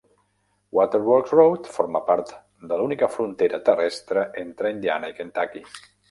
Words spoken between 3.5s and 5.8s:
terrestre entre Indiana i Kentucky.